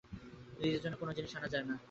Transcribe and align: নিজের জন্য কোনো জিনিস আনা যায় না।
নিজের 0.59 0.81
জন্য 0.83 0.95
কোনো 0.97 1.11
জিনিস 1.17 1.31
আনা 1.37 1.47
যায় 1.53 1.65
না। 1.69 1.75